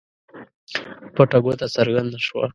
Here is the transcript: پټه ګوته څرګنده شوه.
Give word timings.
پټه 1.15 1.37
ګوته 1.43 1.67
څرګنده 1.75 2.19
شوه. 2.25 2.45